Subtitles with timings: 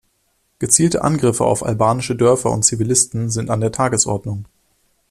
[0.57, 4.47] Gezielte Angriffe auf albanische Dörfer und Zivilisten sind an der Tagesordnung.